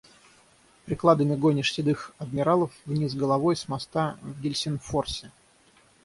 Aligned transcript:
Прикладами 0.85 1.35
гонишь 1.35 1.71
седых 1.75 2.15
адмиралов 2.17 2.71
вниз 2.87 3.13
головой 3.13 3.55
с 3.55 3.67
моста 3.67 4.17
в 4.23 4.41
Гельсингфорсе. 4.41 5.31